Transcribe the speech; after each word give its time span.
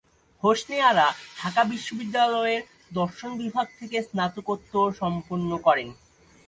হোসনে 0.43 0.77
আরা 0.81 1.07
ঢাকা 1.39 1.61
বিশ্ববিদ্যালয়ের 1.63 2.61
দর্শন 2.93 3.31
বিভাগ 3.37 3.67
থেকে 3.79 3.97
স্নাতকোত্তর 4.07 4.87
সম্পন্ন 5.01 5.49
করেন। 5.65 5.89